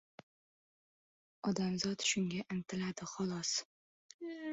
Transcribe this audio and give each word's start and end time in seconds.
Odamzod 1.51 2.05
shunga 2.11 2.47
intiladi, 2.55 3.09
xolos. 3.13 3.53